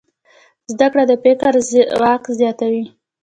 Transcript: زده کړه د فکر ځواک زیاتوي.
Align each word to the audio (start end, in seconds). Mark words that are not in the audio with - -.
زده 0.71 0.87
کړه 0.91 1.03
د 1.07 1.13
فکر 1.23 1.53
ځواک 1.69 2.23
زیاتوي. 2.39 2.85